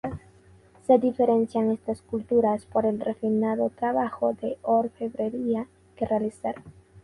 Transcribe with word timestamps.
Se 0.87 0.97
diferencian 0.97 1.69
estas 1.69 2.01
culturas 2.01 2.65
por 2.65 2.87
el 2.87 3.01
refinado 3.01 3.69
trabajo 3.69 4.33
de 4.33 4.57
orfebrería 4.63 5.67
que 5.95 6.07
realizaron. 6.07 6.63